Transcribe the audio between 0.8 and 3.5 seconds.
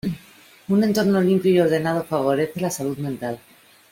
entorno limpio y ordenado favorece la salud mental.